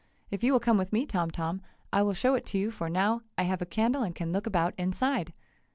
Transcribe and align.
If 0.31 0.43
you 0.43 0.51
will 0.51 0.59
come 0.59 0.79
with 0.79 0.91
me, 0.91 1.05
Tom 1.05 1.29
Tom, 1.29 1.61
I 1.93 2.01
will 2.01 2.15
show 2.15 2.33
it 2.33 2.43
to 2.47 2.57
you, 2.57 2.71
for 2.71 2.89
now 2.89 3.21
I 3.37 3.43
have 3.43 3.61
a 3.61 3.67
candle 3.67 4.01
and 4.01 4.15
can 4.15 4.31
look 4.33 4.47
about 4.47 4.73
inside!" 4.75 5.31